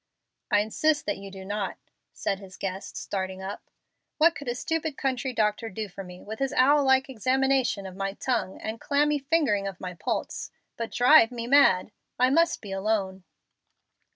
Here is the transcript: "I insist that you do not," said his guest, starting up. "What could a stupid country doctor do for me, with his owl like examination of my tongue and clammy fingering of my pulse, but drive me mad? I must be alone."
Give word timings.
"I 0.49 0.61
insist 0.61 1.05
that 1.05 1.19
you 1.19 1.29
do 1.29 1.45
not," 1.45 1.77
said 2.11 2.39
his 2.39 2.57
guest, 2.57 2.97
starting 2.97 3.39
up. 3.43 3.69
"What 4.17 4.33
could 4.33 4.47
a 4.47 4.55
stupid 4.55 4.97
country 4.97 5.31
doctor 5.31 5.69
do 5.69 5.87
for 5.89 6.03
me, 6.03 6.23
with 6.23 6.39
his 6.39 6.53
owl 6.53 6.83
like 6.83 7.07
examination 7.07 7.85
of 7.85 7.95
my 7.95 8.13
tongue 8.13 8.59
and 8.59 8.81
clammy 8.81 9.19
fingering 9.19 9.67
of 9.67 9.79
my 9.79 9.93
pulse, 9.93 10.49
but 10.75 10.91
drive 10.91 11.29
me 11.31 11.45
mad? 11.45 11.91
I 12.17 12.31
must 12.31 12.61
be 12.63 12.71
alone." 12.71 13.25